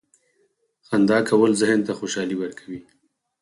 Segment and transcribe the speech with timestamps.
[0.87, 2.79] •خندا کول ذهن ته خوشحالي ورکوي.